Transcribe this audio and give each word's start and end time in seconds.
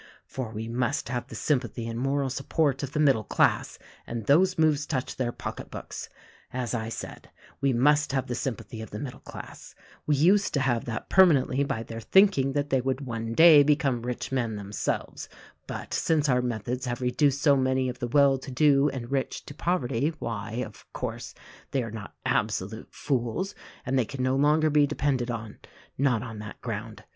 For 0.25 0.49
we 0.49 0.67
must 0.67 1.09
have 1.09 1.27
the 1.27 1.35
sympathy 1.35 1.87
and 1.87 1.99
moral 1.99 2.31
support 2.31 2.81
of 2.81 2.93
the 2.93 2.99
middle 2.99 3.23
class; 3.23 3.77
and 4.07 4.25
those 4.25 4.57
moves 4.57 4.87
touched 4.87 5.19
their 5.19 5.31
pocketbooks. 5.31 6.09
"As 6.51 6.73
I 6.73 6.89
said, 6.89 7.29
we 7.61 7.71
must 7.71 8.11
have 8.11 8.25
the 8.25 8.33
sympathy 8.33 8.81
of 8.81 8.89
the 8.89 8.97
middle 8.97 9.19
class— 9.19 9.75
we 10.07 10.15
used 10.15 10.55
to 10.55 10.59
have 10.59 10.85
that 10.85 11.09
permanently 11.09 11.63
by 11.63 11.83
their 11.83 11.99
thinking 12.01 12.53
that 12.53 12.71
they 12.71 12.81
would 12.81 13.01
one 13.01 13.33
day 13.33 13.61
become 13.61 14.01
rich 14.01 14.31
men 14.31 14.55
themselves; 14.55 15.29
but 15.67 15.93
since 15.93 16.27
our 16.27 16.41
methods 16.41 16.87
have 16.87 16.99
reduced 17.01 17.39
so 17.43 17.55
many 17.55 17.87
of 17.87 17.99
the 17.99 18.07
well 18.07 18.39
to 18.39 18.49
do 18.49 18.89
and 18.89 19.11
rich 19.11 19.45
to 19.45 19.53
poverty, 19.53 20.11
why, 20.17 20.63
of 20.65 20.83
course, 20.93 21.35
they 21.69 21.83
are 21.83 21.91
not 21.91 22.15
absolute 22.25 22.89
fools, 22.91 23.53
and 23.85 23.99
they 23.99 24.05
can 24.05 24.23
no 24.23 24.35
longer 24.35 24.71
be 24.71 24.87
depended 24.87 25.29
on, 25.29 25.59
not 25.95 26.23
on 26.23 26.39
that 26.39 26.59
ground. 26.59 27.03